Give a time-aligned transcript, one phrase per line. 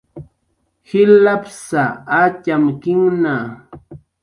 [0.87, 1.83] jilapsa
[2.21, 3.35] atyimkinhna